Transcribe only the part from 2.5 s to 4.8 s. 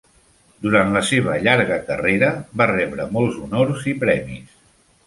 va rebre molts honors i premis.